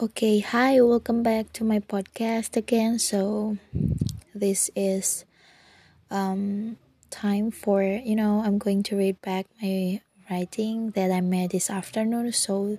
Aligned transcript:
Okay, 0.00 0.38
hi, 0.38 0.80
welcome 0.80 1.24
back 1.24 1.52
to 1.54 1.64
my 1.64 1.80
podcast 1.80 2.56
again. 2.56 3.00
So, 3.00 3.58
this 4.32 4.70
is 4.76 5.24
um 6.08 6.78
time 7.10 7.50
for 7.50 7.82
you 7.82 8.14
know 8.14 8.38
I'm 8.46 8.58
going 8.58 8.84
to 8.84 8.96
read 8.96 9.20
back 9.22 9.46
my 9.60 10.00
writing 10.30 10.94
that 10.94 11.10
I 11.10 11.20
made 11.20 11.50
this 11.50 11.68
afternoon. 11.68 12.30
So, 12.30 12.78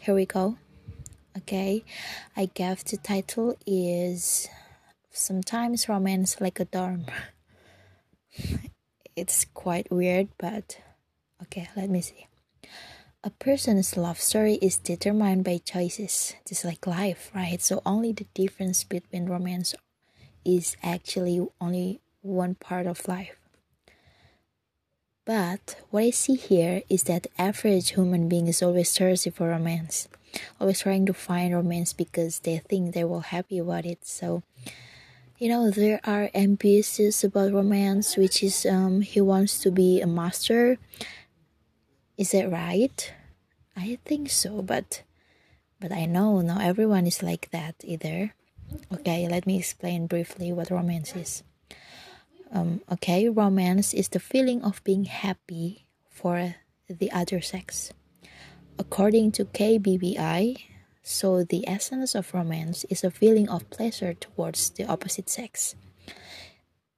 here 0.00 0.14
we 0.14 0.24
go. 0.24 0.56
Okay, 1.36 1.82
I 2.36 2.46
gave 2.46 2.84
the 2.84 2.98
title 2.98 3.58
is 3.66 4.46
sometimes 5.10 5.88
romance 5.88 6.40
like 6.40 6.60
a 6.60 6.64
dorm. 6.64 7.06
it's 9.16 9.46
quite 9.46 9.90
weird, 9.90 10.28
but 10.38 10.78
okay, 11.42 11.66
let 11.74 11.90
me 11.90 12.00
see. 12.00 12.28
A 13.24 13.30
person's 13.30 13.96
love 13.96 14.20
story 14.20 14.54
is 14.62 14.78
determined 14.78 15.44
by 15.44 15.58
choices, 15.58 16.34
just 16.46 16.64
like 16.64 16.86
life, 16.86 17.30
right? 17.34 17.60
So 17.60 17.82
only 17.84 18.12
the 18.12 18.26
difference 18.34 18.84
between 18.84 19.26
romance 19.26 19.74
is 20.44 20.76
actually 20.82 21.44
only 21.60 22.00
one 22.22 22.54
part 22.54 22.86
of 22.86 23.08
life. 23.08 23.36
But 25.24 25.76
what 25.90 26.04
I 26.04 26.10
see 26.10 26.36
here 26.36 26.82
is 26.88 27.02
that 27.04 27.24
the 27.24 27.42
average 27.42 27.90
human 27.90 28.28
being 28.28 28.46
is 28.46 28.62
always 28.62 28.96
thirsty 28.96 29.30
for 29.30 29.48
romance, 29.48 30.06
always 30.60 30.80
trying 30.80 31.04
to 31.06 31.12
find 31.12 31.52
romance 31.52 31.92
because 31.92 32.38
they 32.40 32.58
think 32.58 32.94
they 32.94 33.02
will 33.02 33.34
happy 33.34 33.58
about 33.58 33.86
it. 33.86 34.06
So, 34.06 34.44
you 35.38 35.48
know, 35.48 35.70
there 35.72 36.00
are 36.04 36.30
ambitious 36.32 37.24
about 37.24 37.52
romance, 37.52 38.16
which 38.16 38.44
is 38.44 38.64
um, 38.66 39.00
he 39.00 39.20
wants 39.20 39.58
to 39.60 39.72
be 39.72 40.00
a 40.00 40.06
master 40.06 40.78
is 42.16 42.34
it 42.34 42.50
right? 42.50 43.12
I 43.76 43.98
think 44.04 44.30
so, 44.30 44.62
but 44.62 45.02
but 45.80 45.92
I 45.92 46.06
know 46.06 46.40
not 46.40 46.62
everyone 46.62 47.06
is 47.06 47.22
like 47.22 47.50
that 47.50 47.76
either. 47.84 48.34
Okay, 48.92 49.28
let 49.28 49.46
me 49.46 49.58
explain 49.58 50.06
briefly 50.06 50.52
what 50.52 50.70
romance 50.70 51.14
is. 51.14 51.42
Um, 52.50 52.80
okay, 52.90 53.28
romance 53.28 53.92
is 53.92 54.08
the 54.08 54.18
feeling 54.18 54.64
of 54.64 54.82
being 54.82 55.04
happy 55.04 55.86
for 56.08 56.56
the 56.88 57.12
other 57.12 57.40
sex. 57.40 57.92
According 58.78 59.32
to 59.32 59.44
KBBI, 59.44 60.56
so 61.02 61.44
the 61.44 61.68
essence 61.68 62.14
of 62.14 62.32
romance 62.34 62.84
is 62.90 63.04
a 63.04 63.10
feeling 63.10 63.48
of 63.48 63.68
pleasure 63.70 64.14
towards 64.14 64.70
the 64.70 64.84
opposite 64.84 65.28
sex 65.28 65.76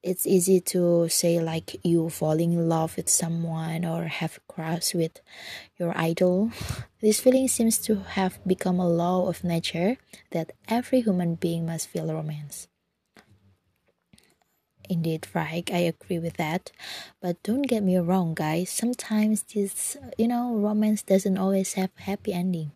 it's 0.02 0.26
easy 0.26 0.60
to 0.60 1.08
say 1.08 1.40
like 1.40 1.76
you 1.84 2.08
falling 2.08 2.52
in 2.52 2.68
love 2.68 2.96
with 2.96 3.08
someone 3.08 3.84
or 3.84 4.04
have 4.04 4.38
crush 4.46 4.94
with 4.94 5.20
your 5.78 5.96
idol. 5.96 6.50
This 7.00 7.20
feeling 7.20 7.46
seems 7.46 7.78
to 7.86 8.02
have 8.18 8.42
become 8.44 8.80
a 8.80 8.88
law 8.88 9.28
of 9.28 9.44
nature 9.44 9.98
that 10.32 10.50
every 10.66 11.00
human 11.00 11.36
being 11.36 11.66
must 11.66 11.86
feel 11.86 12.12
romance. 12.12 12.66
Indeed, 14.90 15.28
right, 15.32 15.68
I 15.72 15.86
agree 15.86 16.18
with 16.18 16.38
that. 16.38 16.72
But 17.20 17.40
don't 17.44 17.62
get 17.62 17.84
me 17.84 17.98
wrong, 17.98 18.34
guys. 18.34 18.70
Sometimes 18.70 19.44
this, 19.44 19.96
you 20.16 20.26
know, 20.26 20.56
romance 20.56 21.02
doesn't 21.02 21.38
always 21.38 21.74
have 21.74 21.90
happy 21.96 22.32
ending. 22.32 22.72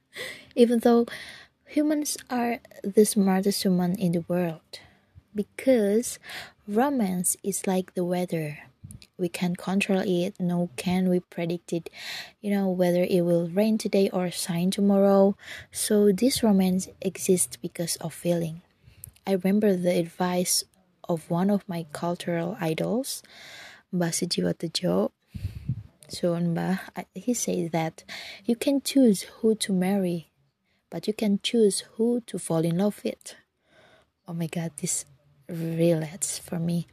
Even 0.54 0.78
though 0.80 1.06
humans 1.66 2.16
are 2.30 2.60
the 2.84 3.04
smartest 3.04 3.62
human 3.64 3.98
in 3.98 4.12
the 4.12 4.24
world 4.28 4.78
because 5.34 6.18
romance 6.66 7.36
is 7.42 7.66
like 7.66 7.94
the 7.94 8.04
weather. 8.04 8.58
We 9.16 9.28
can't 9.28 9.56
control 9.56 10.02
it 10.04 10.34
no 10.40 10.70
can 10.76 11.08
we 11.08 11.20
predict 11.20 11.72
it. 11.72 11.90
You 12.40 12.50
know 12.50 12.68
whether 12.68 13.02
it 13.02 13.22
will 13.22 13.48
rain 13.48 13.78
today 13.78 14.10
or 14.10 14.30
shine 14.30 14.70
tomorrow. 14.70 15.36
So 15.70 16.10
this 16.10 16.42
romance 16.42 16.88
exists 17.00 17.56
because 17.56 17.96
of 17.96 18.12
feeling. 18.12 18.62
I 19.26 19.32
remember 19.32 19.76
the 19.76 19.96
advice 19.96 20.64
of 21.08 21.30
one 21.30 21.50
of 21.50 21.68
my 21.68 21.86
cultural 21.92 22.56
idols 22.60 23.22
Mbah 23.94 24.10
Sujiwo 24.10 25.10
so 26.08 26.34
Mbah, 26.34 26.80
he 27.14 27.32
says 27.34 27.70
that 27.70 28.04
you 28.44 28.56
can 28.56 28.80
choose 28.82 29.22
who 29.22 29.54
to 29.56 29.72
marry 29.72 30.30
but 30.90 31.06
you 31.06 31.12
can 31.14 31.40
choose 31.42 31.84
who 31.96 32.20
to 32.26 32.38
fall 32.38 32.64
in 32.64 32.78
love 32.78 33.00
with. 33.04 33.34
Oh 34.28 34.32
my 34.32 34.46
god 34.46 34.72
this 34.80 35.04
relates 35.48 36.38
for 36.38 36.58
me. 36.58 36.86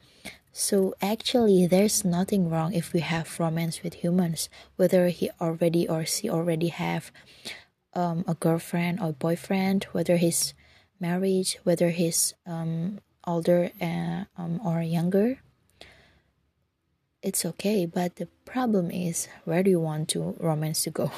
So 0.54 0.94
actually, 1.02 1.66
there's 1.66 2.04
nothing 2.04 2.50
wrong 2.50 2.74
if 2.74 2.92
we 2.92 3.00
have 3.00 3.40
romance 3.40 3.84
with 3.84 3.96
humans, 3.96 4.50
whether 4.76 5.08
he 5.08 5.30
already 5.40 5.88
or 5.88 6.06
she 6.06 6.30
already 6.30 6.68
have 6.68 7.12
um, 7.94 8.26
a 8.28 8.36
girlfriend 8.36 9.00
or 9.00 9.14
boyfriend, 9.14 9.86
whether 9.94 10.18
he's 10.18 10.54
married, 11.00 11.56
whether 11.64 11.90
he's 11.90 12.34
um, 12.46 13.00
older 13.26 13.72
uh, 13.82 14.26
um, 14.38 14.60
or 14.64 14.82
younger. 14.82 15.40
It's 17.22 17.46
okay, 17.46 17.86
but 17.86 18.16
the 18.16 18.28
problem 18.46 18.92
is 18.92 19.28
where 19.46 19.64
do 19.64 19.70
you 19.70 19.80
want 19.80 20.10
to 20.10 20.36
romance 20.40 20.84
to 20.84 20.90
go? 20.90 21.12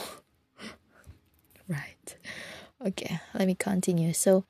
right. 1.68 2.16
Okay, 2.86 3.20
let 3.34 3.48
me 3.48 3.56
continue. 3.56 4.14
So 4.14 4.46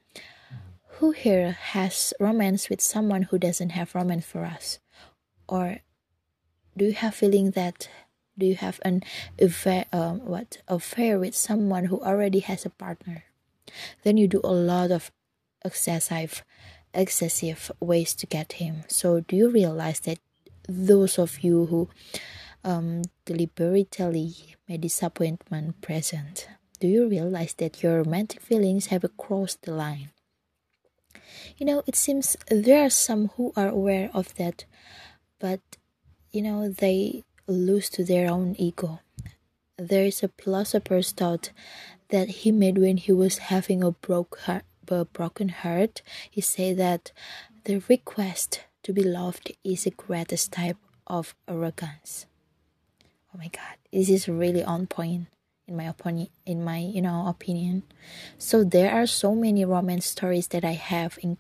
who 1.03 1.11
here 1.11 1.51
has 1.75 2.13
romance 2.17 2.69
with 2.69 2.79
someone 2.79 3.23
who 3.23 3.37
doesn't 3.37 3.71
have 3.71 3.93
romance 3.93 4.23
for 4.23 4.45
us? 4.45 4.79
Or 5.49 5.79
do 6.77 6.85
you 6.85 6.93
have 6.93 7.13
feeling 7.13 7.51
that 7.59 7.89
do 8.37 8.45
you 8.45 8.55
have 8.55 8.79
an 8.85 9.03
affair 9.37 9.83
um, 9.91 10.23
what 10.23 10.63
affair 10.65 11.19
with 11.19 11.35
someone 11.35 11.91
who 11.91 11.99
already 11.99 12.39
has 12.39 12.63
a 12.63 12.69
partner? 12.69 13.25
Then 14.03 14.15
you 14.15 14.29
do 14.29 14.39
a 14.45 14.55
lot 14.55 14.91
of 14.91 15.11
excessive 15.65 16.45
excessive 16.93 17.69
ways 17.81 18.15
to 18.15 18.25
get 18.25 18.63
him. 18.63 18.85
So 18.87 19.19
do 19.19 19.35
you 19.35 19.49
realize 19.49 19.99
that 20.07 20.19
those 20.69 21.19
of 21.19 21.43
you 21.43 21.65
who 21.65 21.89
um, 22.63 23.01
deliberately 23.25 24.55
made 24.69 24.79
disappointment 24.79 25.81
present, 25.81 26.47
do 26.79 26.87
you 26.87 27.09
realize 27.09 27.55
that 27.55 27.83
your 27.83 28.03
romantic 28.03 28.39
feelings 28.39 28.85
have 28.85 29.03
crossed 29.17 29.63
the 29.63 29.73
line? 29.73 30.12
You 31.57 31.65
know 31.65 31.83
it 31.87 31.95
seems 31.95 32.35
there 32.49 32.85
are 32.85 32.89
some 32.89 33.29
who 33.35 33.51
are 33.55 33.69
aware 33.69 34.09
of 34.13 34.33
that 34.35 34.65
but 35.39 35.59
you 36.31 36.41
know 36.41 36.69
they 36.69 37.23
lose 37.47 37.89
to 37.89 38.03
their 38.03 38.29
own 38.29 38.55
ego. 38.57 38.99
There 39.77 40.05
is 40.05 40.23
a 40.23 40.29
philosopher's 40.29 41.11
thought 41.11 41.51
that 42.09 42.29
he 42.29 42.51
made 42.51 42.77
when 42.77 42.97
he 42.97 43.11
was 43.11 43.49
having 43.49 43.83
a 43.83 43.91
broke 43.91 44.39
heart 44.39 44.63
a 44.89 45.05
broken 45.05 45.49
heart. 45.49 46.01
He 46.29 46.41
said 46.41 46.77
that 46.77 47.11
the 47.63 47.81
request 47.87 48.61
to 48.83 48.93
be 48.93 49.03
loved 49.03 49.51
is 49.63 49.85
the 49.85 49.91
greatest 49.91 50.51
type 50.51 50.77
of 51.07 51.35
arrogance. 51.47 52.25
Oh 53.33 53.37
my 53.37 53.47
god 53.47 53.77
this 53.91 54.09
is 54.09 54.27
really 54.27 54.63
on 54.63 54.87
point 54.87 55.27
in 55.67 55.77
my 55.77 55.85
opinion 55.85 56.27
in 56.45 56.63
my 56.63 56.79
you 56.79 57.01
know 57.01 57.27
opinion. 57.27 57.83
So 58.37 58.63
there 58.63 58.91
are 58.91 59.07
so 59.07 59.33
many 59.35 59.65
romance 59.65 60.05
stories 60.05 60.47
that 60.49 60.63
i 60.65 60.73
have 60.73 61.17
in, 61.21 61.37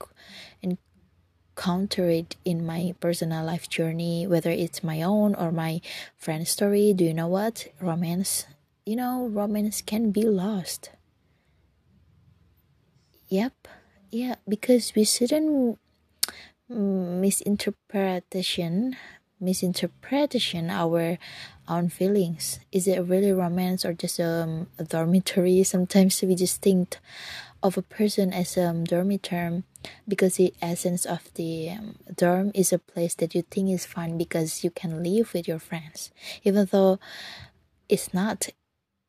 encountered 0.61 2.35
in 2.45 2.65
my 2.65 2.95
personal 2.99 3.45
life 3.45 3.69
journey 3.69 4.25
whether 4.27 4.49
it's 4.49 4.83
my 4.83 5.01
own 5.01 5.35
or 5.35 5.51
my 5.51 5.81
friend's 6.17 6.49
story. 6.49 6.93
Do 6.93 7.03
you 7.03 7.13
know 7.13 7.27
what? 7.27 7.67
Romance 7.81 8.45
you 8.85 8.95
know 8.95 9.27
romance 9.27 9.81
can 9.81 10.11
be 10.11 10.23
lost. 10.23 10.91
Yep. 13.29 13.67
Yeah 14.11 14.35
because 14.47 14.93
we 14.95 15.03
shouldn't 15.03 15.79
misinterpretation 16.69 18.95
misinterpretation 19.39 20.69
our 20.69 21.17
own 21.67 21.89
feelings. 21.89 22.59
Is 22.71 22.87
it 22.87 22.99
really 22.99 23.31
romance 23.31 23.85
or 23.85 23.93
just 23.93 24.19
um, 24.19 24.67
a 24.77 24.83
dormitory? 24.83 25.63
Sometimes 25.63 26.21
we 26.21 26.35
just 26.35 26.61
think 26.61 26.97
of 27.61 27.77
a 27.77 27.81
person 27.81 28.33
as 28.33 28.57
a 28.57 28.67
um, 28.67 28.83
dormitory 28.83 29.63
because 30.07 30.35
the 30.35 30.53
essence 30.61 31.05
of 31.05 31.33
the 31.35 31.69
um, 31.71 31.95
dorm 32.13 32.51
is 32.53 32.73
a 32.73 32.79
place 32.79 33.15
that 33.15 33.33
you 33.33 33.41
think 33.43 33.69
is 33.69 33.85
fun 33.85 34.17
because 34.17 34.63
you 34.63 34.69
can 34.69 35.01
live 35.03 35.33
with 35.33 35.47
your 35.47 35.59
friends, 35.59 36.11
even 36.43 36.67
though 36.71 36.99
it's 37.87 38.13
not. 38.13 38.49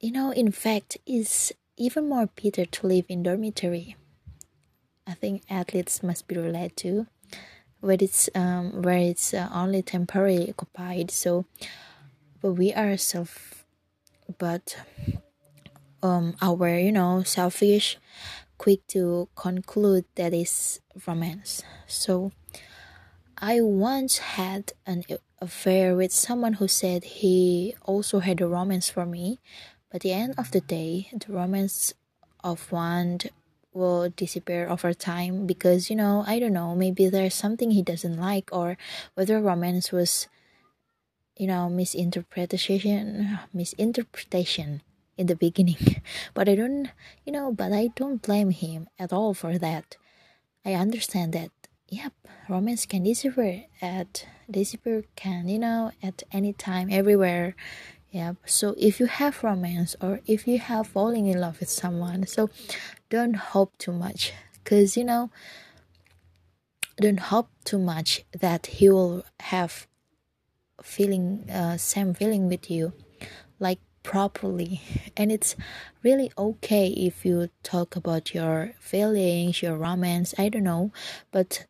You 0.01 0.13
know, 0.13 0.33
in 0.33 0.53
fact, 0.53 0.99
it's 1.07 1.53
even 1.77 2.09
more 2.09 2.29
bitter 2.35 2.67
to 2.67 2.87
live 2.87 3.07
in 3.09 3.23
dormitory. 3.23 3.97
I 5.07 5.15
think 5.15 5.43
athletes 5.51 6.03
must 6.03 6.29
be 6.29 6.37
related 6.37 6.77
to 6.79 7.07
where 7.81 7.97
it's 8.01 8.31
um, 8.35 8.83
where 8.83 8.99
it's 8.99 9.35
uh, 9.35 9.49
only 9.53 9.83
temporarily 9.83 10.51
occupied. 10.51 11.11
So 11.11 11.45
but 12.45 12.61
we 12.61 12.75
are 12.75 12.95
self 12.99 13.65
but 14.37 14.77
um 16.03 16.37
our 16.43 16.77
you 16.77 16.93
know 16.93 17.23
selfish 17.23 17.97
quick 18.59 18.87
to 18.87 19.27
conclude 19.35 20.05
that 20.15 20.35
is 20.35 20.79
romance. 21.09 21.63
So 21.87 22.33
i 23.39 23.63
once 23.63 24.37
had 24.37 24.75
an 24.85 25.05
affair 25.41 25.97
with 25.97 26.13
someone 26.13 26.61
who 26.61 26.69
said 26.69 27.25
he 27.25 27.75
also 27.81 28.21
had 28.21 28.43
a 28.43 28.47
romance 28.47 28.91
for 28.91 29.07
me 29.07 29.41
but 29.91 30.03
the 30.03 30.13
end 30.13 30.35
of 30.37 30.51
the 30.51 30.61
day 30.61 31.09
the 31.17 31.33
romance 31.33 31.95
of 32.45 32.71
one 32.71 33.19
will 33.73 34.11
disappear 34.11 34.69
over 34.69 34.93
time 34.93 35.47
because 35.47 35.89
you 35.89 35.97
know 35.97 36.23
i 36.29 36.39
don't 36.39 36.53
know 36.53 36.77
maybe 36.77 37.09
there's 37.09 37.35
something 37.35 37.73
he 37.73 37.83
doesn't 37.83 38.21
like 38.21 38.49
or 38.53 38.77
whether 39.15 39.41
romance 39.41 39.91
was 39.91 40.29
you 41.37 41.47
know 41.47 41.69
misinterpretation 41.69 43.39
misinterpretation 43.53 44.83
in 45.17 45.27
the 45.27 45.37
beginning. 45.37 46.03
But 46.35 46.49
i 46.49 46.55
don't 46.55 46.91
you 47.25 47.33
know 47.33 47.53
but 47.53 47.73
i 47.73 47.89
don't 47.95 48.23
blame 48.23 48.51
him 48.51 48.89
at 48.99 49.13
all 49.13 49.35
for 49.35 49.59
that. 49.59 49.97
I 50.65 50.75
understand 50.75 51.33
that 51.35 51.51
yep 51.89 52.13
romance 52.49 52.87
can 52.87 53.03
disappear 53.05 53.67
at 53.83 54.27
disappear 54.51 55.05
can 55.17 55.49
you 55.49 55.59
know 55.59 55.93
at 56.03 56.23
any 56.33 56.53
time 56.53 56.89
everywhere. 56.91 57.55
Yeah 58.11 58.35
so 58.47 58.75
if 58.79 59.01
you 59.01 59.07
have 59.07 59.43
romance 59.43 59.97
or 60.01 60.21
if 60.27 60.47
you 60.47 60.59
have 60.59 60.87
falling 60.87 61.27
in 61.27 61.41
love 61.41 61.59
with 61.61 61.71
someone 61.71 62.27
so 62.27 62.49
don't 63.11 63.37
hope 63.55 63.77
too 63.79 63.93
much 63.93 64.33
because 64.63 64.97
you 64.97 65.05
know 65.05 65.31
don't 66.97 67.21
hope 67.35 67.49
too 67.65 67.79
much 67.79 68.25
that 68.39 68.67
he 68.79 68.89
will 68.89 69.25
have 69.41 69.87
feeling 70.83 71.49
uh, 71.51 71.77
same 71.77 72.15
feeling 72.15 72.49
with 72.49 72.71
you 72.71 72.93
like 73.59 73.79
properly 74.03 74.81
and 75.17 75.33
it's 75.33 75.57
really 76.03 76.31
okay 76.37 76.89
if 76.89 77.25
you 77.25 77.49
talk 77.63 77.97
about 77.97 78.35
your 78.35 78.73
feelings 78.79 79.63
your 79.63 79.77
romance 79.77 80.35
i 80.39 80.49
don't 80.49 80.65
know 80.65 80.93
but 81.31 81.67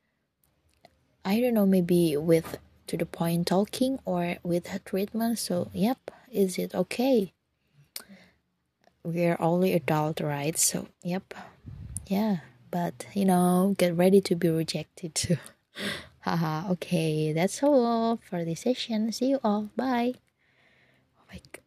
i 1.25 1.41
don't 1.41 1.55
know 1.55 1.67
maybe 1.67 2.17
with 2.17 2.59
to 2.87 2.97
the 2.97 3.07
point 3.07 3.47
talking 3.47 3.99
or 4.05 4.37
with 4.43 4.67
treatment 4.85 5.39
so 5.39 5.71
yep 5.73 6.11
is 6.35 6.59
it 6.59 6.75
okay? 6.75 7.33
We're 9.05 9.37
only 9.39 9.73
adult, 9.73 10.21
right? 10.21 10.59
So, 10.59 10.89
yep. 11.03 11.33
Yeah, 12.07 12.39
but 12.71 13.07
you 13.15 13.25
know, 13.25 13.75
get 13.79 13.97
ready 13.97 14.21
to 14.23 14.35
be 14.35 14.49
rejected 14.49 15.15
too. 15.15 15.39
Haha, 16.25 16.71
okay, 16.73 17.33
that's 17.33 17.63
all 17.63 18.17
for 18.17 18.45
this 18.45 18.61
session. 18.63 19.13
See 19.13 19.29
you 19.29 19.41
all. 19.45 19.71
Bye. 19.77 20.15
Oh 21.19 21.25
my 21.31 21.41
god. 21.53 21.64